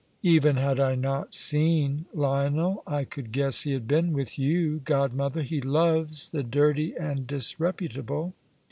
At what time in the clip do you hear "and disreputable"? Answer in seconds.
6.97-8.33